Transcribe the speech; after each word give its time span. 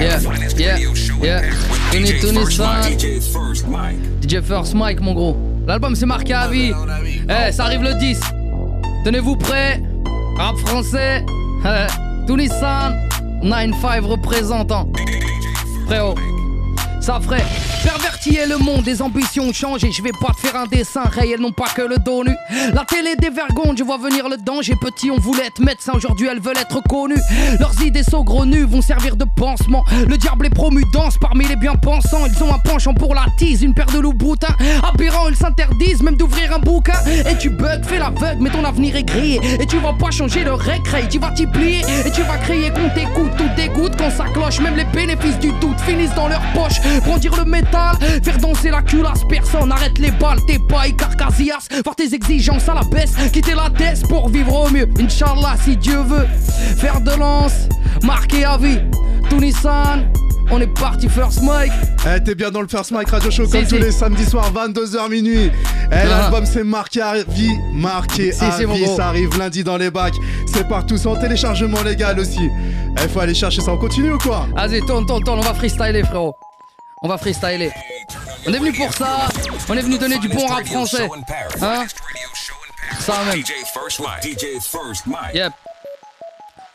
Yeah, 0.00 0.18
yeah, 0.56 0.78
yeah. 1.22 1.42
Tony 1.92 2.20
Tony 2.20 2.44
San. 2.50 2.82
DJ 4.20 4.40
First 4.42 4.74
Mike, 4.74 5.00
mon 5.00 5.14
gros. 5.14 5.36
L'album 5.66 5.94
c'est 5.94 6.06
marqué 6.06 6.32
à 6.32 6.48
vie. 6.48 6.72
Eh, 7.28 7.52
ça 7.52 7.64
arrive 7.64 7.82
le 7.82 7.94
10. 7.94 8.20
Tenez-vous 9.04 9.36
prêts. 9.36 9.82
Rap 10.36 10.56
français. 10.58 11.24
Tony 12.26 12.48
San. 12.48 12.96
9-5 13.42 14.00
représentant. 14.02 14.88
Frérot. 15.86 16.14
Ça 17.00 17.20
ferait 17.20 17.44
perverti 17.82 18.38
le 18.48 18.58
monde, 18.58 18.82
des 18.82 19.02
ambitions 19.02 19.52
changent 19.52 19.84
et 19.84 19.92
je 19.92 20.02
vais 20.02 20.12
pas 20.12 20.32
te 20.32 20.40
faire 20.40 20.56
un 20.56 20.66
dessin 20.66 21.02
réel, 21.04 21.40
non 21.40 21.52
pas 21.52 21.68
que 21.74 21.82
le 21.82 21.96
dos 21.98 22.24
nu. 22.24 22.34
La 22.74 22.84
télé 22.84 23.16
dévergonde, 23.16 23.78
je 23.78 23.84
vois 23.84 23.98
venir 23.98 24.28
le 24.28 24.36
danger. 24.36 24.74
Petit, 24.80 25.10
on 25.10 25.18
voulait 25.18 25.46
être 25.46 25.60
médecin, 25.60 25.92
aujourd'hui 25.94 26.28
elles 26.30 26.40
veulent 26.40 26.58
être 26.58 26.82
connues. 26.88 27.20
Leurs 27.58 27.80
idées 27.82 28.02
saugrenues 28.02 28.64
vont 28.64 28.82
servir 28.82 29.16
de 29.16 29.24
pansement. 29.36 29.84
Le 30.08 30.16
diable 30.16 30.46
est 30.46 30.54
promu 30.54 30.84
danse 30.92 31.16
parmi 31.18 31.46
les 31.46 31.56
bien 31.56 31.74
pensants. 31.74 32.26
Ils 32.26 32.42
ont 32.42 32.52
un 32.52 32.58
penchant 32.58 32.94
pour 32.94 33.14
la 33.14 33.26
tise, 33.36 33.62
une 33.62 33.74
paire 33.74 33.86
de 33.86 33.98
loups 33.98 34.12
boutins. 34.12 34.54
Aberrant, 34.82 35.28
ils 35.28 35.36
s'interdisent 35.36 36.02
même 36.02 36.16
d'ouvrir 36.16 36.54
un 36.54 36.58
bouquin. 36.58 36.98
Et 37.06 37.36
tu 37.38 37.50
bugs, 37.50 37.82
fais 37.82 37.98
l'aveugle, 37.98 38.38
mais 38.40 38.50
ton 38.50 38.64
avenir 38.64 38.96
est 38.96 39.04
grillé. 39.04 39.40
Et 39.60 39.66
tu 39.66 39.78
vas 39.78 39.92
pas 39.92 40.10
changer 40.10 40.44
le 40.44 40.54
récré, 40.54 41.04
tu 41.08 41.18
vas 41.18 41.30
t'y 41.30 41.46
plier. 41.46 41.80
Et 42.04 42.10
tu 42.10 42.22
vas 42.22 42.36
crier 42.38 42.70
qu'on 42.70 42.88
t'écoute, 42.90 43.32
tout 43.36 43.48
dégoûte 43.56 43.92
quand 43.96 44.10
ça 44.10 44.24
cloche. 44.32 44.60
Même 44.60 44.76
les 44.76 44.84
bénéfices 44.84 45.38
du 45.38 45.52
doute 45.60 45.80
finissent 45.80 46.14
dans 46.14 46.28
leur 46.28 46.42
poche. 46.52 46.80
Brandir 47.04 47.36
le 47.36 47.44
métal, 47.44 47.69
faire 48.22 48.38
danser 48.38 48.70
la 48.70 48.82
culasse, 48.82 49.24
personne 49.28 49.72
arrête 49.72 49.98
les 49.98 50.10
balles, 50.10 50.38
t'es 50.46 50.58
pas 50.58 50.88
carcasias. 50.96 51.68
Voir 51.84 51.96
tes 51.96 52.14
exigences 52.14 52.68
à 52.68 52.74
la 52.74 52.82
baisse, 52.82 53.14
quitter 53.32 53.54
la 53.54 53.70
tête 53.70 54.06
pour 54.08 54.28
vivre 54.28 54.66
au 54.66 54.70
mieux. 54.70 54.88
Inch'Allah, 54.98 55.56
si 55.62 55.76
Dieu 55.76 56.00
veut, 56.00 56.26
faire 56.76 57.00
de 57.00 57.12
lance, 57.18 57.68
marquer 58.02 58.44
à 58.44 58.56
vie. 58.56 58.80
Tunisan, 59.28 60.04
on 60.50 60.60
est 60.60 60.66
parti 60.66 61.08
First 61.08 61.42
Mike. 61.42 61.72
Eh, 62.06 62.22
t'es 62.22 62.34
bien 62.34 62.50
dans 62.50 62.62
le 62.62 62.68
First 62.68 62.90
Mike 62.90 63.10
Radio 63.10 63.30
Show 63.30 63.46
comme 63.46 63.66
tous 63.66 63.76
les 63.76 63.92
samedis 63.92 64.24
soirs, 64.26 64.52
22h 64.52 65.08
minuit. 65.08 65.50
Eh, 65.92 65.94
ah. 65.94 66.04
l'album 66.04 66.44
c'est 66.44 66.64
marqué 66.64 67.00
à 67.00 67.14
vie, 67.22 67.52
marqué 67.72 68.32
à 68.40 68.58
vie. 68.58 68.86
Ça 68.96 69.08
arrive 69.08 69.38
lundi 69.38 69.62
dans 69.62 69.76
les 69.76 69.90
bacs. 69.90 70.14
C'est 70.46 70.68
partout, 70.68 70.96
c'est 70.96 71.08
en 71.08 71.16
téléchargement 71.16 71.82
légal 71.82 72.18
aussi. 72.18 72.50
Eh, 73.02 73.08
faut 73.08 73.20
aller 73.20 73.34
chercher 73.34 73.60
ça. 73.60 73.72
On 73.72 73.78
continue 73.78 74.12
ou 74.12 74.18
quoi? 74.18 74.46
Vas-y, 74.54 74.80
tourne, 74.80 75.06
tourne, 75.06 75.22
tourne. 75.22 75.38
On 75.38 75.42
va 75.42 75.54
freestyler, 75.54 76.02
frérot. 76.02 76.34
On 77.02 77.08
va 77.08 77.16
freestyler. 77.16 77.72
On 78.46 78.52
est 78.52 78.58
venu 78.58 78.72
pour 78.74 78.92
ça. 78.92 79.28
On 79.70 79.76
est 79.76 79.80
venu 79.80 79.96
donner 79.96 80.18
du 80.18 80.28
bon 80.28 80.46
rap 80.46 80.66
français. 80.66 81.08
Hein? 81.62 81.86
Ça 82.98 83.24
même. 83.24 83.42
Yep. 85.34 85.52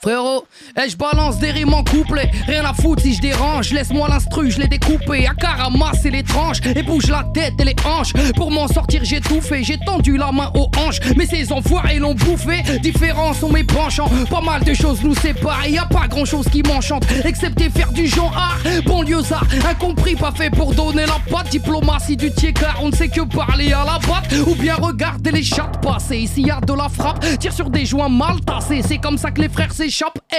Frérot, 0.05 0.45
eh, 0.77 0.87
je 0.87 0.95
balance 0.95 1.39
des 1.39 1.49
rimes 1.49 1.73
en 1.73 1.83
couplet. 1.83 2.29
Rien 2.45 2.63
à 2.63 2.75
foutre 2.75 3.01
si 3.01 3.15
je 3.15 3.21
dérange. 3.21 3.71
Laisse-moi 3.71 4.07
l'instru, 4.07 4.51
je 4.51 4.59
l'ai 4.59 4.67
découpé. 4.67 5.25
À 5.25 5.63
ramasser 5.63 6.11
les 6.11 6.21
tranches 6.21 6.59
et 6.63 6.83
bouge 6.83 7.07
la 7.07 7.23
tête 7.33 7.53
et 7.59 7.63
les 7.63 7.75
hanches. 7.83 8.13
Pour 8.35 8.51
m'en 8.51 8.67
sortir, 8.67 9.01
j'ai 9.03 9.19
tout 9.19 9.41
fait. 9.41 9.63
J'ai 9.63 9.79
tendu 9.79 10.17
la 10.17 10.31
main 10.31 10.51
aux 10.53 10.69
hanches. 10.77 10.99
Mais 11.17 11.25
ces 11.25 11.51
enfoirés 11.51 11.97
l'ont 11.97 12.13
bouffé. 12.13 12.61
Différents 12.83 13.33
sont 13.33 13.49
mes 13.49 13.63
penchants. 13.63 14.07
Pas 14.29 14.41
mal 14.41 14.63
de 14.63 14.75
choses 14.75 15.01
nous 15.01 15.15
séparent. 15.15 15.67
Y 15.67 15.79
a 15.79 15.85
pas 15.85 16.07
grand 16.07 16.25
chose 16.25 16.47
qui 16.49 16.61
m'enchante. 16.61 17.03
Excepté 17.23 17.71
faire 17.71 17.91
du 17.91 18.05
genre 18.05 18.35
art. 18.37 18.59
ça, 19.23 19.41
incompris, 19.67 20.15
pas 20.15 20.33
fait 20.33 20.51
pour 20.51 20.75
donner 20.75 21.07
la 21.07 21.17
patte. 21.31 21.49
Diplomatie 21.49 22.15
du 22.15 22.31
car 22.31 22.77
on 22.83 22.89
ne 22.89 22.95
sait 22.95 23.07
que 23.07 23.21
parler 23.21 23.73
à 23.73 23.83
la 23.83 23.97
batte. 24.07 24.31
Ou 24.45 24.53
bien 24.53 24.75
regarder 24.75 25.31
les 25.31 25.43
chattes 25.43 25.81
passer. 25.81 26.17
Ici 26.17 26.43
y 26.43 26.51
a 26.51 26.59
de 26.59 26.73
la 26.73 26.89
frappe. 26.89 27.25
Tire 27.39 27.53
sur 27.53 27.71
des 27.71 27.87
joints 27.87 28.09
mal 28.09 28.39
tassés. 28.41 28.83
C'est 28.87 28.99
comme 28.99 29.17
ça 29.17 29.31
que 29.31 29.41
les 29.41 29.49
frères 29.49 29.73
s'échappent 29.73 29.94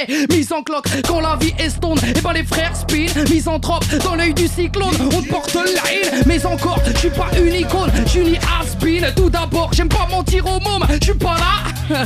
et 0.09 0.27
mise 0.35 0.53
en 0.53 0.63
cloque 0.63 0.89
quand 1.07 1.21
la 1.21 1.37
vie 1.37 1.55
est 1.59 1.71
stone. 1.71 1.99
Et 2.15 2.21
ben 2.21 2.33
les 2.33 2.45
frères 2.45 2.77
spin, 2.77 3.07
misanthrope 3.31 3.85
dans 4.05 4.15
l'œil 4.15 4.35
du 4.35 4.49
cyclone. 4.49 4.95
On 5.01 5.23
te 5.23 5.29
porte 5.29 5.55
la 5.55 5.93
haine, 5.93 6.25
mais 6.27 6.45
encore, 6.45 6.81
je 6.85 6.99
suis 6.99 7.11
pas 7.11 7.29
une 7.39 7.55
icône, 7.55 7.91
je 8.05 8.11
suis 8.11 8.21
ni 8.21 8.37
has 8.37 8.77
Tout 9.15 9.31
d'abord, 9.31 9.71
j'aime 9.73 9.89
pas 9.89 10.07
mentir 10.11 10.45
au 10.47 10.61
môme, 10.61 10.87
je 11.01 11.05
suis 11.05 11.15
pas 11.15 11.37
là. 11.37 11.67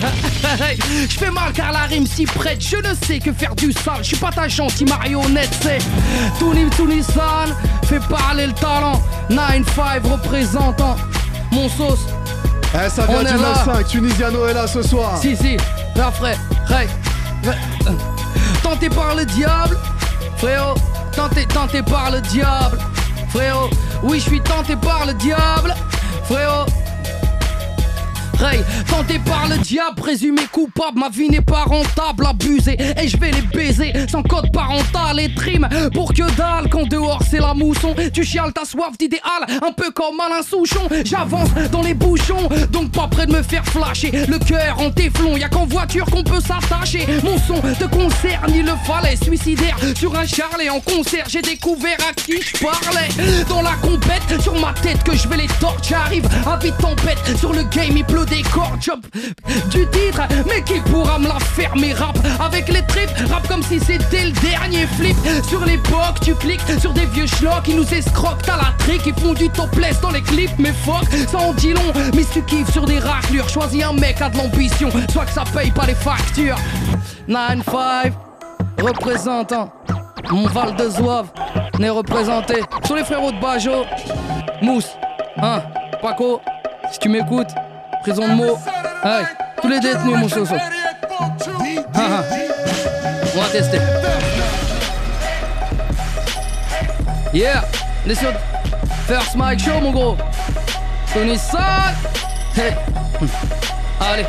Je 1.08 1.18
fais 1.18 1.30
mal 1.30 1.52
car 1.54 1.72
la 1.72 1.84
rime 1.84 2.06
s'y 2.06 2.26
prête. 2.26 2.60
Je 2.60 2.76
ne 2.76 2.94
sais 3.06 3.18
que 3.18 3.32
faire 3.32 3.54
du 3.54 3.72
sale, 3.72 3.98
je 4.02 4.08
suis 4.08 4.16
pas 4.16 4.30
ta 4.30 4.46
gentille 4.46 4.86
marionnette. 4.86 5.48
C'est 5.62 5.78
Tony 6.38 6.68
Tony 6.76 7.02
San, 7.02 7.54
fait 7.84 8.00
parler 8.00 8.48
le 8.48 8.52
talent. 8.52 9.00
9-5 9.30 10.02
représentant 10.04 10.96
mon 11.50 11.68
sauce. 11.70 12.00
Eh, 12.74 12.90
ça 12.90 13.06
vient 13.06 13.24
du 13.24 13.42
9-5, 13.42 13.86
Tunisiano 13.88 14.46
est 14.46 14.54
là 14.54 14.66
ce 14.66 14.82
soir. 14.82 15.18
Si, 15.20 15.34
si, 15.34 15.56
la 15.96 16.10
frère. 16.10 16.38
Tenté 18.62 18.88
par 18.88 19.14
le 19.14 19.24
diable, 19.24 19.76
frérot. 20.36 20.74
Tenté, 21.14 21.46
tenté 21.46 21.82
par 21.82 22.10
le 22.10 22.20
diable, 22.20 22.78
frérot. 23.30 23.70
Oui, 24.02 24.18
je 24.20 24.24
suis 24.24 24.40
tenté 24.40 24.76
par 24.76 25.06
le 25.06 25.14
diable, 25.14 25.74
frérot. 26.24 26.66
Ray, 28.40 28.60
tenté 28.88 29.18
par 29.18 29.48
le 29.48 29.58
diable, 29.58 29.96
présumé 29.96 30.42
coupable, 30.50 30.98
ma 30.98 31.10
vie 31.10 31.28
n'est 31.28 31.42
pas 31.42 31.64
rentable, 31.64 32.26
abusé, 32.26 32.76
et 32.98 33.06
je 33.06 33.16
vais 33.18 33.32
les 33.32 33.42
baiser 33.42 33.92
sans 34.10 34.22
code 34.22 34.50
parental 34.50 35.20
et 35.20 35.34
trim 35.34 35.68
pour 35.92 36.14
que 36.14 36.22
dalle 36.36 36.70
quand 36.70 36.88
dehors 36.88 37.22
c'est 37.28 37.38
la 37.38 37.52
mousson. 37.52 37.94
Tu 38.14 38.24
chiales 38.24 38.52
ta 38.54 38.64
soif 38.64 38.96
d'idéal, 38.98 39.44
un 39.62 39.72
peu 39.72 39.90
comme 39.90 40.18
Alain 40.20 40.42
Souchon. 40.42 40.88
J'avance 41.04 41.50
dans 41.70 41.82
les 41.82 41.92
bouchons, 41.92 42.48
donc 42.70 42.92
pas 42.92 43.08
près 43.08 43.26
de 43.26 43.32
me 43.32 43.42
faire 43.42 43.64
flasher. 43.66 44.10
Le 44.26 44.38
cœur 44.38 44.80
en 44.80 44.90
téflon, 44.90 45.36
y 45.36 45.44
a 45.44 45.50
qu'en 45.50 45.66
voiture 45.66 46.06
qu'on 46.06 46.24
peut 46.24 46.40
s'attacher. 46.40 47.06
Mon 47.22 47.36
son 47.38 47.60
te 47.60 47.84
concerne, 47.84 48.52
il 48.54 48.64
le 48.64 48.72
fallait, 48.86 49.16
suicidaire 49.16 49.76
sur 49.94 50.16
un 50.16 50.26
charlet 50.26 50.70
en 50.70 50.80
concert. 50.80 51.26
J'ai 51.28 51.42
découvert 51.42 51.98
à 52.08 52.14
qui 52.14 52.40
je 52.40 52.52
parlais 52.64 53.44
dans 53.50 53.60
la 53.60 53.74
compète 53.82 54.40
sur 54.40 54.58
ma 54.58 54.72
tête 54.82 55.02
que 55.02 55.14
je 55.14 55.28
vais 55.28 55.36
les 55.36 55.48
torches. 55.60 55.88
J'arrive 55.90 56.26
à 56.46 56.56
vite 56.56 56.78
tempête 56.78 57.18
sur 57.38 57.52
le 57.52 57.64
game, 57.64 57.96
il 57.96 58.04
pleut 58.04 58.24
des 58.30 58.42
cordes 58.42 58.78
du 59.70 59.86
titre. 59.88 60.22
Mais 60.46 60.62
qui 60.62 60.80
pourra 60.80 61.18
me 61.18 61.28
la 61.28 61.38
faire 61.40 61.72
rap 61.98 62.18
avec 62.40 62.68
les 62.68 62.84
tripes 62.86 63.10
Rap 63.30 63.46
comme 63.48 63.62
si 63.62 63.78
c'était 63.78 64.26
le 64.26 64.32
dernier 64.32 64.86
flip. 64.86 65.16
Sur 65.48 65.64
l'époque, 65.64 66.20
tu 66.22 66.34
cliques 66.34 66.60
sur 66.80 66.92
des 66.92 67.06
vieux 67.06 67.26
schlocks 67.26 67.64
qui 67.64 67.74
nous 67.74 67.94
escroquent 67.94 68.48
à 68.48 68.56
la 68.56 68.72
trique. 68.78 69.02
Ils 69.06 69.14
font 69.14 69.34
du 69.34 69.48
topless 69.50 70.00
dans 70.00 70.10
les 70.10 70.22
clips, 70.22 70.58
mais 70.58 70.72
fuck, 70.72 71.04
ça 71.28 71.38
en 71.38 71.52
dit 71.52 71.72
long. 71.72 71.92
Mais 72.14 72.24
tu 72.32 72.42
kiffes 72.42 72.72
sur 72.72 72.86
des 72.86 72.98
raclures, 72.98 73.48
choisis 73.48 73.84
un 73.84 73.92
mec 73.92 74.20
à 74.20 74.30
de 74.30 74.38
l'ambition. 74.38 74.90
Soit 75.12 75.26
que 75.26 75.32
ça 75.32 75.44
paye 75.54 75.70
pas 75.70 75.86
les 75.86 75.94
factures. 75.94 76.56
9-5, 77.28 78.12
représentant. 78.80 79.72
Mon 80.30 80.46
Val 80.46 80.76
de 80.76 80.88
Zouave 80.88 81.28
n'est 81.78 81.90
représenté. 81.90 82.60
Sur 82.84 82.96
les 82.96 83.04
frérots 83.04 83.32
de 83.32 83.40
Bajo, 83.40 83.84
Mousse, 84.62 84.90
hein, 85.38 85.62
Paco, 86.00 86.40
si 86.92 86.98
tu 86.98 87.08
m'écoutes, 87.08 87.50
prison 88.02 88.28
de 88.28 88.34
mots. 88.34 88.58
Hey, 89.04 89.24
tous 89.60 89.68
les 89.68 89.80
détenus, 89.80 90.16
mon 90.16 90.28
soso. 90.28 90.54
Ah, 91.94 91.98
ah. 91.98 92.24
On 93.34 93.40
va 93.40 93.48
tester. 93.48 93.78
Yeah, 97.32 97.62
on 98.06 98.10
est 98.10 98.14
First 99.06 99.36
Mike 99.36 99.60
Show, 99.60 99.80
mon 99.80 99.92
gros. 99.92 100.16
Tony 101.12 101.38
Sad. 101.38 101.94
Hey. 102.56 102.74
Allez, 104.00 104.26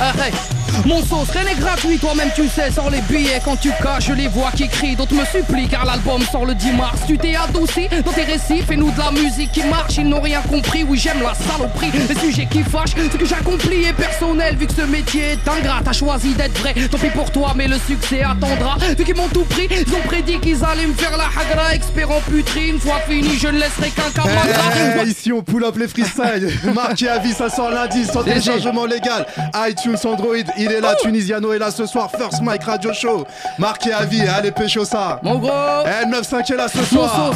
ah, 0.00 0.12
hey. 0.18 0.59
Mon 0.86 1.02
sauce, 1.04 1.30
rien 1.30 1.44
n'est 1.44 1.54
gratuit, 1.54 1.98
toi-même 1.98 2.30
tu 2.34 2.48
sais, 2.48 2.70
sans 2.70 2.88
les 2.88 3.00
billets 3.02 3.40
quand 3.44 3.56
tu 3.56 3.70
caches 3.82 4.08
les 4.10 4.28
voix 4.28 4.50
qui 4.56 4.68
crient. 4.68 4.96
D'autres 4.96 5.14
me 5.14 5.24
supplient 5.24 5.68
car 5.68 5.84
l'album 5.84 6.22
sort 6.22 6.46
le 6.46 6.54
10 6.54 6.72
mars. 6.72 7.00
Tu 7.06 7.18
t'es 7.18 7.34
adouci 7.36 7.88
dans 8.04 8.12
tes 8.12 8.24
récits, 8.24 8.62
fais-nous 8.66 8.90
de 8.90 8.98
la 8.98 9.10
musique 9.10 9.52
qui 9.52 9.62
marche. 9.64 9.96
Ils 9.98 10.08
n'ont 10.08 10.20
rien 10.20 10.40
compris, 10.42 10.84
oui, 10.84 10.98
j'aime 10.98 11.22
la 11.22 11.34
saloperie. 11.34 11.90
Les 12.08 12.14
sujets 12.18 12.46
qui 12.50 12.62
fâchent, 12.62 12.94
ce 12.96 13.16
que 13.16 13.26
j'accomplis 13.26 13.84
est 13.84 13.92
personnel. 13.92 14.56
Vu 14.56 14.66
que 14.66 14.74
ce 14.74 14.82
métier 14.82 15.32
est 15.32 15.48
ingrat, 15.48 15.80
t'as 15.84 15.92
choisi 15.92 16.34
d'être 16.34 16.58
vrai. 16.60 16.74
Tant 16.90 16.98
pis 16.98 17.10
pour 17.10 17.30
toi, 17.30 17.52
mais 17.54 17.68
le 17.68 17.76
succès 17.78 18.22
attendra. 18.22 18.76
Vu 18.96 19.04
qu'ils 19.04 19.14
m'ont 19.14 19.28
tout 19.28 19.44
pris, 19.44 19.68
ils 19.70 19.94
ont 19.94 20.06
prédit 20.06 20.38
qu'ils 20.40 20.64
allaient 20.64 20.86
me 20.86 20.94
faire 20.94 21.16
la 21.16 21.24
hagra. 21.24 21.74
Expert 21.74 22.10
en 22.10 22.20
puterie, 22.20 22.70
une 22.70 22.80
fois 22.80 23.00
fini, 23.08 23.36
je 23.38 23.48
ne 23.48 23.58
laisserai 23.58 23.90
qu'un 23.90 24.10
camarade. 24.14 25.06
ici, 25.06 25.32
on 25.32 25.42
pull 25.42 25.64
up 25.64 25.76
les 25.76 25.88
freestyles. 25.88 26.50
Marqué 26.74 27.08
à 27.08 27.18
vie, 27.18 27.32
ça 27.32 27.50
sort 27.50 27.70
lundi, 27.70 28.04
sans 28.04 28.22
téléchargement 28.22 28.86
légal. 28.86 29.26
iTunes, 29.68 29.96
Android, 30.04 30.36
il 30.56 30.69
est 30.72 30.80
là, 30.80 30.94
Tunisiano 30.94 31.52
est 31.52 31.58
là 31.58 31.70
ce 31.70 31.86
soir, 31.86 32.10
First 32.10 32.42
Mike 32.42 32.64
Radio 32.64 32.92
Show. 32.92 33.26
Marqué 33.58 33.92
à 33.92 34.04
vie, 34.04 34.22
allez 34.22 34.50
pécho 34.50 34.84
ça. 34.84 35.20
Mon 35.22 35.38
gros 35.38 35.50
L95 35.50 36.52
est 36.52 36.56
là 36.56 36.68
ce 36.68 36.82
soir. 36.84 37.32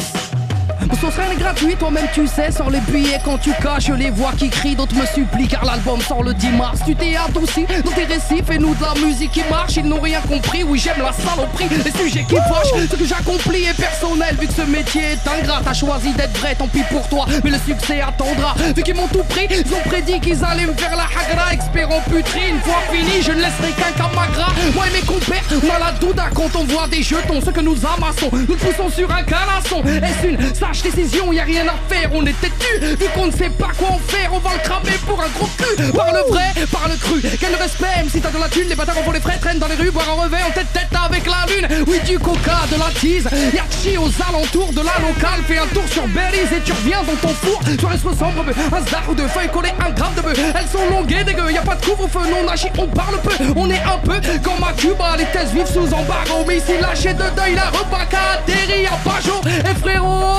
Ce 0.92 1.10
serait 1.10 1.32
est 1.32 1.38
gratuit, 1.38 1.76
toi-même 1.76 2.06
tu 2.12 2.26
sais, 2.26 2.50
sors 2.50 2.70
les 2.70 2.80
billets 2.80 3.20
quand 3.24 3.38
tu 3.38 3.50
caches 3.62 3.88
les 3.88 4.10
voix 4.10 4.32
qui 4.36 4.48
crient, 4.48 4.76
d'autres 4.76 4.94
me 4.94 5.06
supplient 5.06 5.48
car 5.48 5.64
l'album 5.64 6.00
sort 6.00 6.22
le 6.22 6.34
10 6.34 6.48
mars. 6.50 6.80
Tu 6.86 6.94
t'es 6.94 7.16
adouci 7.16 7.66
dans 7.84 7.90
tes 7.90 8.04
récits, 8.04 8.42
fais-nous 8.46 8.74
de 8.74 8.82
la 8.82 8.94
musique 9.06 9.32
qui 9.32 9.42
marche, 9.50 9.76
ils 9.76 9.84
n'ont 9.84 10.00
rien 10.00 10.20
compris. 10.20 10.62
Oui, 10.64 10.78
j'aime 10.78 11.02
la 11.02 11.12
saloperie, 11.12 11.68
les 11.84 11.90
sujets 11.90 12.24
qui 12.24 12.36
fâchent. 12.36 12.88
Ce 12.90 12.96
que 12.96 13.04
j'accomplis 13.04 13.64
est 13.64 13.76
personnel, 13.76 14.36
vu 14.40 14.46
que 14.46 14.52
ce 14.52 14.62
métier 14.62 15.02
est 15.02 15.28
ingrat. 15.28 15.60
T'as 15.64 15.74
choisi 15.74 16.12
d'être 16.12 16.36
vrai, 16.38 16.54
tant 16.54 16.68
pis 16.68 16.82
pour 16.90 17.06
toi, 17.08 17.26
mais 17.42 17.50
le 17.50 17.58
succès 17.58 18.00
attendra. 18.00 18.54
Vu 18.74 18.82
qu'ils 18.82 18.94
m'ont 18.94 19.08
tout 19.08 19.24
pris, 19.28 19.46
ils 19.50 19.74
ont 19.74 19.88
prédit 19.88 20.20
qu'ils 20.20 20.44
allaient 20.44 20.66
me 20.66 20.74
faire 20.74 20.96
la 20.96 21.04
hagra, 21.04 21.52
expert 21.52 21.90
en 21.90 22.00
puterie. 22.00 22.50
Une 22.50 22.60
fois 22.60 22.82
fini, 22.90 23.22
je 23.22 23.32
ne 23.32 23.38
laisserai 23.38 23.72
qu'un 23.76 23.92
camagra. 23.96 24.52
Moi 24.74 24.84
et 24.88 25.00
mes 25.00 25.06
compères, 25.06 25.42
on 25.52 25.74
a 25.74 25.78
la 25.78 25.92
douda 25.98 26.24
quand 26.34 26.54
on 26.56 26.64
voit 26.64 26.88
des 26.88 27.02
jetons, 27.02 27.40
ce 27.40 27.50
que 27.50 27.60
nous 27.60 27.76
amassons. 27.86 28.30
Nous 28.32 28.56
poussons 28.56 28.90
sur 28.90 29.10
un 29.10 29.22
canasson. 29.22 29.82
Est-ce 29.84 30.26
une 30.28 30.36
sage 30.74 30.92
décision, 30.92 31.32
y 31.32 31.40
a 31.40 31.44
rien 31.44 31.66
à 31.66 31.74
faire, 31.92 32.10
on 32.12 32.24
est 32.26 32.40
têtu. 32.40 32.78
Vu 32.80 33.06
qu'on 33.14 33.26
ne 33.26 33.32
sait 33.32 33.50
pas 33.50 33.70
quoi 33.76 33.88
en 33.90 33.98
faire, 33.98 34.30
on 34.32 34.38
va 34.38 34.50
le 34.54 34.60
cramer 34.60 34.98
pour 35.06 35.20
un 35.20 35.28
gros 35.28 35.48
cul. 35.56 35.92
Par 35.92 36.12
le 36.12 36.20
vrai, 36.30 36.52
par 36.70 36.88
le 36.88 36.96
cru. 36.96 37.20
Quel 37.38 37.54
respect, 37.54 37.96
même 37.96 38.08
si 38.08 38.20
t'as 38.20 38.30
de 38.30 38.38
la 38.38 38.48
thune, 38.48 38.68
les 38.68 38.74
bâtards 38.74 38.96
font 38.96 39.12
les 39.12 39.20
frais, 39.20 39.38
traînent 39.40 39.58
dans 39.58 39.68
les 39.68 39.74
rues, 39.74 39.90
boire 39.90 40.08
un 40.08 40.22
revêt 40.22 40.42
en 40.42 40.50
tête 40.50 40.72
tête 40.72 40.88
avec 40.92 41.24
la 41.26 41.46
lune. 41.52 41.84
Oui, 41.86 42.00
du 42.06 42.18
coca, 42.18 42.60
de 42.70 42.78
la 42.78 42.90
tease. 43.00 43.28
Yachi 43.52 43.96
aux 43.98 44.10
alentours 44.28 44.72
de 44.72 44.80
la 44.80 44.98
locale. 45.06 45.42
Fais 45.46 45.58
un 45.58 45.66
tour 45.66 45.84
sur 45.90 46.06
Belize 46.08 46.52
et 46.56 46.60
tu 46.64 46.72
reviens 46.72 47.02
dans 47.02 47.16
ton 47.16 47.34
four. 47.34 47.60
Soirée 47.80 47.98
sombre, 47.98 48.44
un 48.72 48.80
zdar 48.80 49.02
ou 49.08 49.14
deux 49.14 49.28
feuilles 49.28 49.50
collées, 49.50 49.74
un 49.84 49.90
gramme 49.90 50.14
de 50.14 50.22
bœuf. 50.22 50.38
Elles 50.38 50.68
sont 50.68 50.88
longues 50.90 51.12
et 51.12 51.24
dégueu, 51.24 51.50
y 51.50 51.58
a 51.58 51.62
pas 51.62 51.74
de 51.74 51.84
couvre-feu, 51.84 52.20
non 52.30 52.48
agit, 52.48 52.68
on 52.78 52.86
parle 52.86 53.20
peu. 53.20 53.32
On 53.56 53.70
est 53.70 53.82
un 53.82 53.98
peu 53.98 54.20
comme 54.42 54.64
à 54.64 54.72
Cuba, 54.72 55.16
les 55.18 55.26
thèses 55.26 55.52
vivent 55.52 55.70
sous 55.70 55.92
embargo. 55.92 56.44
Mais 56.46 56.58
ici, 56.58 56.72
lâché 56.80 57.12
de 57.12 57.24
deuil, 57.36 57.54
la 57.54 57.66
repas 57.70 58.06
atterri 58.34 58.86
à 58.86 58.96
Pajot. 59.08 59.40
Et 59.46 59.80
frérot, 59.80 60.38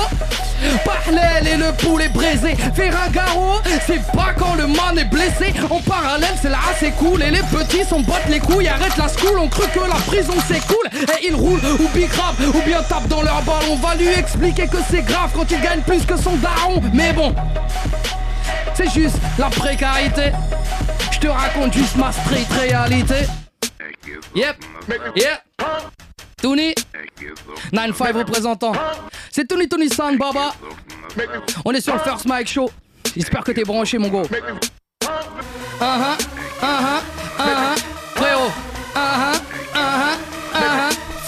Parlel 0.84 1.46
et 1.46 1.56
le 1.56 1.72
poulet 1.72 2.08
braisé. 2.08 2.56
Ferragaro, 2.74 3.60
c'est 3.86 4.04
pas 4.12 4.34
quand 4.36 4.54
le 4.54 4.66
man 4.66 4.98
est 4.98 5.04
blessé. 5.04 5.52
En 5.70 5.80
parallèle, 5.80 6.34
c'est 6.40 6.48
là 6.48 6.58
c'est 6.78 6.92
cool. 6.92 7.22
Et 7.22 7.30
les 7.30 7.42
petits 7.42 7.84
s'en 7.84 8.00
battent 8.00 8.28
les 8.28 8.40
couilles. 8.40 8.68
Arrête 8.68 8.96
la 8.96 9.08
school, 9.08 9.38
on 9.38 9.48
crut 9.48 9.70
que 9.72 9.80
la 9.80 10.00
prison 10.06 10.34
c'est 10.48 10.64
cool. 10.66 10.86
Et 10.92 11.28
ils 11.28 11.34
roulent 11.34 11.60
ou 11.64 11.88
grave 12.06 12.34
ou 12.54 12.60
bien 12.62 12.82
tapent 12.82 13.08
dans 13.08 13.22
leur 13.22 13.42
balle. 13.42 13.64
On 13.70 13.76
va 13.76 13.94
lui 13.94 14.08
expliquer 14.08 14.66
que 14.66 14.78
c'est 14.90 15.02
grave 15.02 15.30
quand 15.34 15.50
il 15.50 15.60
gagne 15.60 15.80
plus 15.80 16.04
que 16.04 16.16
son 16.16 16.36
daron. 16.36 16.80
Mais 16.92 17.12
bon, 17.12 17.34
c'est 18.74 18.92
juste 18.92 19.16
la 19.38 19.48
précarité. 19.48 20.32
Je 21.12 21.18
te 21.18 21.28
raconte 21.28 21.72
juste 21.72 21.96
ma 21.96 22.12
street 22.12 22.46
réalité. 22.60 23.26
Yep, 24.34 24.56
yep. 25.16 25.42
Tony 26.42 26.74
9-5 27.72 28.12
représentant. 28.12 28.72
C'est 29.32 29.46
Tony 29.46 29.68
Tony 29.68 29.88
San 29.88 30.18
Baba. 30.18 30.54
On 31.64 31.72
est 31.72 31.80
sur 31.80 31.94
le 31.94 32.00
First 32.00 32.26
Mike 32.26 32.48
Show. 32.48 32.70
J'espère 33.16 33.42
que 33.42 33.52
t'es 33.52 33.64
branché, 33.64 33.96
mon 33.96 34.08
go. 34.08 34.22
Uh 34.22 34.26
-huh, 34.26 34.36
uh 35.80 36.18
-huh, 36.60 37.00
uh 37.38 37.42
-huh. 37.42 37.76
Frérot. 38.16 38.50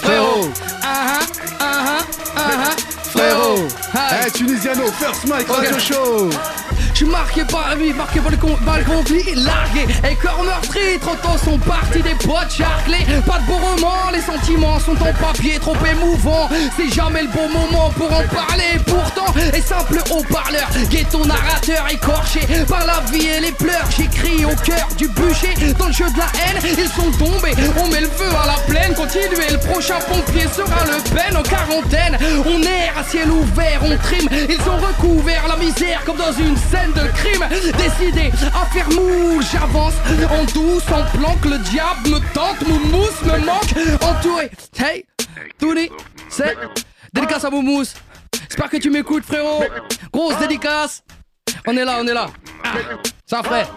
Frérot. 0.01 0.49
Frérot. 3.11 3.67
Hey, 3.93 4.31
Tunisiano, 4.31 4.91
First 4.91 5.25
Mike 5.25 5.49
Radio 5.49 5.79
Show. 5.79 6.29
Je 6.99 7.05
suis 7.05 7.13
marqué 7.13 7.45
par 7.45 7.69
la 7.69 7.75
vie, 7.77 7.93
marqué 7.93 8.19
par 8.19 8.29
le, 8.29 8.83
conflit, 8.83 9.33
largué 9.33 9.87
et 10.03 10.15
corps 10.15 10.43
meurtri. 10.43 10.99
Trop 10.99 11.15
tôt 11.15 11.37
sont 11.37 11.57
partis 11.59 12.01
des 12.01 12.15
potes 12.15 12.51
charclés. 12.51 13.05
Pas 13.25 13.39
de 13.39 13.45
beau 13.45 13.53
roman, 13.53 14.11
les 14.11 14.19
sentiments 14.19 14.77
sont 14.81 15.01
en 15.01 15.13
papier, 15.13 15.59
trop 15.59 15.77
émouvants. 15.89 16.49
C'est 16.75 16.93
jamais 16.93 17.21
le 17.21 17.29
bon 17.29 17.47
moment 17.47 17.89
pour 17.91 18.07
en 18.11 18.23
parler. 18.27 18.81
Pourtant, 18.85 19.33
et 19.53 19.61
simple 19.61 19.99
haut-parleur, 20.11 20.67
ghetto 20.89 21.23
narrateur 21.23 21.87
écorché 21.89 22.41
par 22.67 22.85
la 22.85 22.99
vie 23.09 23.27
et 23.27 23.39
les 23.39 23.53
pleurs. 23.53 23.87
J'écris 23.95 24.43
au 24.43 24.55
cœur 24.65 24.89
du 24.97 25.07
bûcher. 25.07 25.53
Dans 25.77 25.87
le 25.87 25.93
jeu 25.93 26.09
de 26.11 26.17
la 26.17 26.27
haine, 26.43 26.75
ils 26.77 26.89
sont 26.89 27.11
tombés. 27.17 27.55
On 27.81 27.87
met 27.87 28.01
le 28.01 28.09
feu 28.09 28.27
à 28.43 28.45
la 28.45 28.59
plaine. 28.67 28.93
Continuez, 28.93 29.51
le 29.51 29.71
prochain 29.71 29.99
pompier 29.99 30.47
sera 30.53 30.83
le 30.83 31.01
peine 31.15 31.37
en 31.37 31.43
quarantaine. 31.43 32.17
On 32.45 32.61
erre 32.61 32.97
à 32.99 33.03
ciel 33.05 33.31
ouvert, 33.31 33.79
on 33.83 33.95
trime. 33.95 34.27
Ils 34.49 34.59
ont 34.69 34.85
recouvert 34.85 35.47
la 35.47 35.55
misère 35.55 36.03
comme 36.03 36.17
dans 36.17 36.33
une 36.33 36.57
scène 36.57 36.88
de 36.93 37.07
crime 37.13 37.45
Décidé 37.77 38.31
à 38.53 38.65
faire 38.65 38.89
mou 38.89 39.41
J'avance 39.51 39.93
en 40.29 40.43
douce 40.45 40.83
en 40.91 41.17
plan 41.17 41.35
que 41.41 41.49
le 41.49 41.57
diable 41.59 42.09
me 42.09 42.33
tente 42.33 42.61
Moumous 42.67 43.07
me 43.23 43.45
manque. 43.45 44.01
Entouré. 44.01 44.51
Hey 44.77 45.05
Tony 45.57 45.89
C'est 46.29 46.57
Dédicace 47.13 47.45
à 47.45 47.49
Moumous 47.49 47.93
J'espère 48.49 48.69
que 48.69 48.77
tu 48.77 48.89
m'écoutes 48.89 49.25
frérot. 49.25 49.63
Grosse 50.11 50.37
dédicace. 50.39 51.03
On 51.67 51.75
est 51.77 51.85
là 51.85 51.97
on 52.01 52.07
est 52.07 52.13
là. 52.13 52.27
Ça 53.25 53.43
frère 53.43 53.69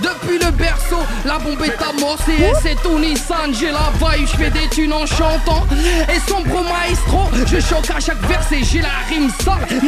depuis 0.00 0.38
le 0.38 0.50
berceau, 0.50 0.98
la 1.24 1.38
bombe 1.38 1.62
est 1.62 1.82
amorcée. 1.82 2.52
C'est 2.62 2.80
Tony 2.82 3.16
San, 3.16 3.54
j'ai 3.54 3.70
la 3.70 3.90
vibe, 3.98 4.28
je 4.28 4.36
fais 4.36 4.50
des 4.50 4.68
thunes 4.68 4.92
en 4.92 5.06
chantant. 5.06 5.64
Et 6.12 6.20
sombre 6.28 6.62
maestro, 6.62 7.30
je 7.46 7.60
choque 7.60 7.90
à 7.94 8.00
chaque 8.00 8.20
verset, 8.26 8.60
j'ai 8.62 8.80
la 8.80 8.88
rime 9.08 9.30
sale 9.42 9.66
9-5, 9.70 9.82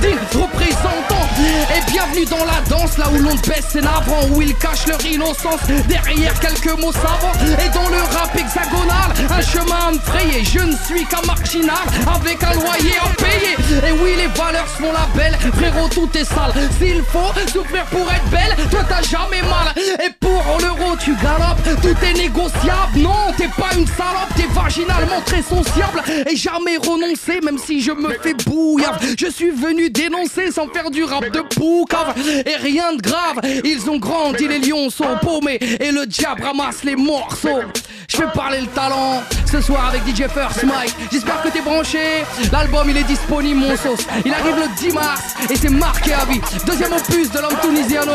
Dean, 0.00 0.42
représentant 0.42 1.26
dans 2.28 2.44
la 2.44 2.60
danse, 2.68 2.98
là 2.98 3.06
où 3.12 3.18
l'on 3.18 3.34
baisse 3.34 3.66
ses 3.72 3.80
navrants 3.80 4.26
Où 4.34 4.42
ils 4.42 4.54
cachent 4.56 4.86
leur 4.86 5.04
innocence 5.04 5.60
derrière 5.88 6.38
quelques 6.40 6.78
mots 6.78 6.92
savants 6.92 7.32
Et 7.44 7.68
dans 7.74 7.88
le 7.88 7.98
rap 7.98 8.34
hexagonal, 8.36 9.10
un 9.30 9.42
chemin 9.42 9.98
frayé 10.04 10.44
Je 10.44 10.60
ne 10.60 10.76
suis 10.86 11.06
qu'un 11.06 11.22
marginal 11.26 11.76
avec 12.14 12.42
un 12.42 12.54
loyer 12.54 12.96
à 13.02 13.08
payer 13.22 13.88
Et 13.88 13.92
oui 14.02 14.14
les 14.16 14.26
valeurs 14.38 14.68
se 14.68 14.82
font 14.82 14.92
la 14.92 15.06
belle, 15.16 15.38
frérot 15.54 15.88
tout 15.88 16.08
est 16.14 16.24
sale 16.24 16.52
S'il 16.78 17.02
faut 17.04 17.32
souffrir 17.52 17.84
pour 17.86 18.10
être 18.10 18.30
belle 18.30 18.56
toi 18.70 18.80
t'as 18.88 19.02
jamais 19.02 19.42
mal. 19.42 19.74
Et 20.04 20.10
pour 20.18 20.42
l'euro, 20.60 20.96
tu 21.02 21.14
galopes, 21.14 21.82
tout 21.82 22.04
est 22.04 22.14
négociable. 22.14 22.98
Non, 22.98 23.32
t'es 23.36 23.48
pas 23.48 23.70
une 23.76 23.86
salope, 23.86 24.30
t'es 24.36 24.46
vaginalement 24.52 25.20
très 25.24 25.42
sociable. 25.42 26.02
Et 26.30 26.36
jamais 26.36 26.76
renoncer, 26.76 27.40
même 27.42 27.58
si 27.58 27.80
je 27.80 27.92
me 27.92 28.10
fais 28.22 28.34
bouillave. 28.34 29.00
Je 29.18 29.26
suis 29.26 29.50
venu 29.50 29.90
dénoncer 29.90 30.50
sans 30.52 30.68
faire 30.68 30.90
du 30.90 31.04
rap 31.04 31.24
de 31.30 31.40
Et 32.46 32.56
rien 32.56 32.94
de 32.94 33.02
grave, 33.02 33.40
ils 33.64 33.88
ont 33.90 33.98
grandi, 33.98 34.48
les 34.48 34.58
lions 34.58 34.90
sont 34.90 35.16
paumés. 35.22 35.58
Et 35.80 35.90
le 35.90 36.06
diable 36.06 36.42
ramasse 36.42 36.84
les 36.84 36.96
morceaux. 36.96 37.60
Je 38.08 38.16
fais 38.16 38.26
parler 38.34 38.60
le 38.60 38.66
talent 38.66 39.22
ce 39.50 39.60
soir 39.60 39.88
avec 39.88 40.02
DJ 40.02 40.28
First 40.28 40.64
Mike. 40.64 40.94
J'espère 41.12 41.42
que 41.42 41.48
t'es 41.48 41.60
branché. 41.60 42.24
L'album 42.52 42.88
il 42.90 42.96
est 42.96 43.04
disponible, 43.04 43.60
mon 43.60 43.76
sauce. 43.76 44.06
Il 44.24 44.32
arrive 44.32 44.56
le 44.56 44.76
10 44.76 44.92
mars 44.92 45.34
et 45.48 45.56
c'est 45.56 45.68
marqué 45.68 46.12
à 46.12 46.24
vie. 46.24 46.40
Deuxième 46.66 46.92
opus 46.92 47.30
de 47.30 47.38
l'homme 47.38 47.58
tunisiano. 47.62 48.12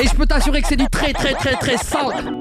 Et 0.00 0.06
je 0.08 0.14
peux 0.14 0.26
t'assurer 0.26 0.62
que 0.62 0.68
c'est 0.68 0.76
du 0.76 0.88
très 0.88 1.12
très 1.12 1.34
très 1.34 1.54
très 1.54 1.76
sale. 1.76 2.32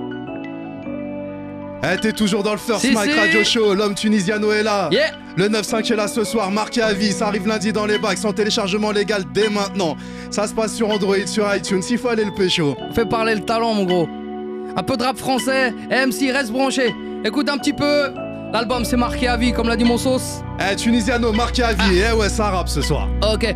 Eh, 1.84 1.98
t'es 1.98 2.14
toujours 2.14 2.42
dans 2.42 2.54
le 2.54 2.58
First 2.58 2.92
Mike 2.92 3.16
Radio 3.16 3.44
Show, 3.44 3.76
l'homme 3.76 3.94
tunisiano 3.94 4.52
est 4.52 4.64
là. 4.64 4.90
Le 5.38 5.50
9-5 5.50 5.92
est 5.92 5.96
là 5.98 6.08
ce 6.08 6.24
soir, 6.24 6.50
marqué 6.50 6.82
à 6.82 6.94
vie, 6.94 7.12
ça 7.12 7.28
arrive 7.28 7.46
lundi 7.46 7.74
dans 7.74 7.86
les 7.86 7.98
bacs, 7.98 8.18
sans 8.18 8.32
téléchargement 8.32 8.92
légal 8.92 9.24
dès 9.34 9.50
maintenant. 9.50 9.98
Ça 10.32 10.48
se 10.48 10.54
passe 10.54 10.74
sur 10.74 10.90
Android, 10.90 11.28
sur 11.28 11.54
iTunes, 11.54 11.82
s'il 11.82 11.98
faut 11.98 12.08
aller 12.08 12.24
le 12.24 12.34
pécho. 12.34 12.78
Fais 12.94 13.06
parler 13.06 13.36
le 13.36 13.42
talent, 13.42 13.74
mon 13.74 13.84
gros. 13.84 14.08
Un 14.78 14.84
peu 14.84 14.96
de 14.96 15.04
rap 15.04 15.18
français, 15.18 15.72
MC 15.90 16.32
reste 16.32 16.52
branché. 16.52 16.96
Écoute 17.26 17.50
un 17.50 17.58
petit 17.58 17.74
peu. 17.74 18.12
L'album 18.54 18.86
c'est 18.86 18.96
marqué 18.96 19.28
à 19.28 19.36
vie, 19.36 19.52
comme 19.52 19.68
l'a 19.68 19.76
dit 19.76 19.84
mon 19.84 19.98
sauce. 19.98 20.42
Eh, 20.60 20.76
Tunisiano, 20.78 21.34
marqué 21.34 21.64
à 21.64 21.74
vie. 21.74 22.02
Ah. 22.06 22.12
Eh 22.14 22.16
ouais, 22.18 22.30
ça 22.30 22.50
rappe 22.52 22.70
ce 22.70 22.82
soir. 22.82 23.10
Ok. 23.34 23.54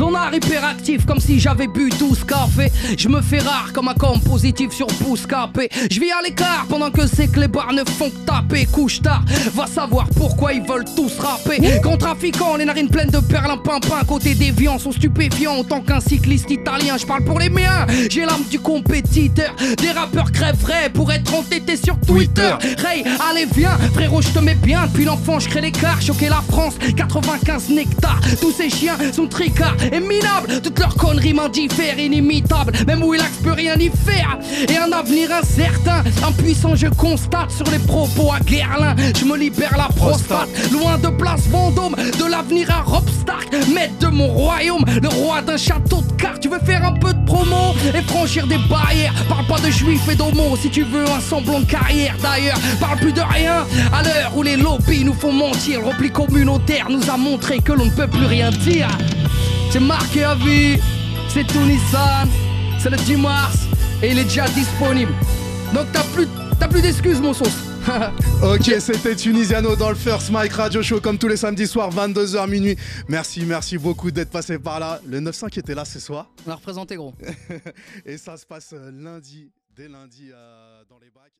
Zonard 0.00 0.34
hyperactif 0.34 1.04
comme 1.04 1.20
si 1.20 1.38
j'avais 1.38 1.66
bu 1.66 1.90
12 1.90 2.24
cafés. 2.24 2.72
Je 2.96 3.06
me 3.06 3.20
fais 3.20 3.40
rare 3.40 3.70
comme 3.74 3.88
un 3.88 3.92
com 3.92 4.18
positif 4.18 4.72
sur 4.72 4.86
Bouscapé. 5.02 5.68
Je 5.90 6.00
vis 6.00 6.10
à 6.10 6.22
l'écart 6.22 6.64
pendant 6.70 6.90
que 6.90 7.06
ces 7.06 7.28
clébards 7.28 7.74
ne 7.74 7.84
font 7.84 8.08
que 8.08 8.16
taper. 8.24 8.64
Couche 8.64 9.02
tard, 9.02 9.22
va 9.52 9.66
savoir 9.66 10.08
pourquoi 10.16 10.54
ils 10.54 10.62
veulent 10.62 10.86
tous 10.96 11.18
rapper. 11.18 11.60
Quand 11.82 11.98
trafiquant, 11.98 12.56
les 12.56 12.64
narines 12.64 12.88
pleines 12.88 13.10
de 13.10 13.18
perlimpinpin. 13.18 14.02
Côté 14.08 14.34
déviant, 14.34 14.78
sont 14.78 14.92
stupéfiants 14.92 15.56
en 15.56 15.64
tant 15.64 15.82
qu'un 15.82 16.00
cycliste 16.00 16.50
italien. 16.50 16.96
Je 16.96 17.04
parle 17.04 17.24
pour 17.24 17.38
les 17.38 17.50
miens, 17.50 17.86
j'ai 18.08 18.24
l'âme 18.24 18.44
du 18.50 18.58
compétiteur. 18.58 19.54
Des 19.76 19.90
rappeurs 19.90 20.32
crèveraient 20.32 20.88
pour 20.94 21.12
être 21.12 21.34
entêtés 21.34 21.76
sur 21.76 22.00
Twitter. 22.00 22.54
Ray, 22.78 23.04
allez 23.30 23.46
viens, 23.54 23.76
frérot, 23.92 24.22
je 24.22 24.28
te 24.28 24.38
mets 24.38 24.54
bien. 24.54 24.86
Depuis 24.86 25.04
l'enfant, 25.04 25.38
je 25.38 25.50
crée 25.50 25.60
l'écart, 25.60 26.00
choquer 26.00 26.30
la 26.30 26.42
France. 26.48 26.76
95 26.96 27.68
nectars, 27.68 28.20
tous 28.40 28.52
ces 28.52 28.70
chiens 28.70 28.96
sont 29.12 29.26
tricards 29.26 29.76
et 29.92 30.00
minables. 30.00 30.60
Toutes 30.62 30.78
leurs 30.78 30.94
conneries 30.96 31.34
m'indiffèrent, 31.34 31.98
inimitables. 31.98 32.72
Même 32.86 33.02
où 33.02 33.14
il 33.14 33.20
peut 33.42 33.52
rien 33.52 33.74
y 33.76 33.90
faire. 33.90 34.38
Et 34.68 34.76
un 34.76 34.92
avenir 34.92 35.30
incertain, 35.32 36.02
impuissant, 36.26 36.74
je 36.76 36.88
constate 36.88 37.50
sur 37.50 37.66
les 37.70 37.78
propos 37.78 38.32
à 38.32 38.40
Guerlain. 38.40 38.94
Je 39.18 39.24
me 39.24 39.36
libère 39.36 39.76
la 39.76 39.88
prostate, 39.88 40.48
loin 40.72 40.98
de 40.98 41.08
place 41.08 41.46
Vendôme, 41.48 41.96
de 41.96 42.30
l'avenir 42.30 42.70
à 42.70 42.82
Rob 42.82 43.08
Stark, 43.08 43.52
maître 43.72 43.98
de 44.00 44.06
mon 44.08 44.28
royaume, 44.28 44.84
le 45.02 45.08
roi 45.08 45.42
d'un 45.42 45.56
château 45.56 46.02
de 46.02 46.12
cartes. 46.20 46.40
Tu 46.40 46.48
veux 46.48 46.60
faire 46.60 46.84
un 46.84 46.92
peu 46.92 47.12
de 47.12 47.24
promo? 47.24 47.74
Et 47.94 48.02
franchir 48.02 48.46
des 48.46 48.58
barrières. 48.68 49.12
Parle 49.28 49.46
pas 49.46 49.58
de 49.58 49.70
juifs 49.70 50.08
et 50.10 50.14
d'homo 50.14 50.56
si 50.60 50.70
tu 50.70 50.82
veux 50.82 51.04
un 51.04 51.20
semblant 51.20 51.60
de 51.60 51.66
carrière. 51.66 52.14
D'ailleurs, 52.22 52.58
parle 52.78 52.98
plus 52.98 53.12
de 53.12 53.20
rien 53.20 53.66
à 53.92 54.02
l'heure 54.02 54.32
où 54.36 54.42
les 54.42 54.56
lobbies 54.56 55.04
nous 55.04 55.14
font 55.14 55.32
mentir. 55.32 55.80
Le 55.80 55.88
repli 55.88 56.10
communautaire 56.10 56.88
nous 56.90 57.10
a 57.10 57.16
montré 57.16 57.58
que 57.58 57.72
l'on 57.72 57.86
ne 57.86 57.90
peut 57.90 58.08
plus 58.08 58.26
rien 58.26 58.50
dire. 58.50 58.88
C'est 59.70 59.78
marqué 59.78 60.24
à 60.24 60.34
vie, 60.34 60.80
c'est 61.28 61.46
tout 61.46 61.60
Nissan, 61.60 62.28
c'est 62.80 62.90
le 62.90 62.96
10 62.96 63.16
mars 63.18 63.56
et 64.02 64.10
il 64.10 64.18
est 64.18 64.24
déjà 64.24 64.48
disponible. 64.48 65.12
Donc 65.72 65.86
t'as 65.92 66.02
plus, 66.12 66.26
t'as 66.58 66.66
plus 66.66 66.82
d'excuses, 66.82 67.20
mon 67.20 67.32
sauce. 67.32 67.56
ok, 68.42 68.80
c'était 68.80 69.14
Tunisiano 69.14 69.76
dans 69.76 69.90
le 69.90 69.94
First 69.94 70.30
Mike 70.30 70.54
Radio 70.54 70.82
Show 70.82 71.00
comme 71.00 71.18
tous 71.18 71.28
les 71.28 71.36
samedis 71.36 71.68
soirs, 71.68 71.94
22h 71.94 72.50
minuit. 72.50 72.76
Merci, 73.08 73.46
merci 73.46 73.78
beaucoup 73.78 74.10
d'être 74.10 74.30
passé 74.30 74.58
par 74.58 74.80
là. 74.80 75.00
Le 75.06 75.20
900 75.20 75.46
qui 75.46 75.60
était 75.60 75.76
là 75.76 75.84
ce 75.84 76.00
soir. 76.00 76.28
On 76.48 76.50
a 76.50 76.56
représenté 76.56 76.96
gros. 76.96 77.14
et 78.04 78.18
ça 78.18 78.36
se 78.36 78.46
passe 78.46 78.72
euh, 78.72 78.90
lundi, 78.90 79.52
dès 79.76 79.86
lundi 79.86 80.30
euh, 80.32 80.82
dans 80.88 80.98
les 80.98 81.10
bacs. 81.10 81.39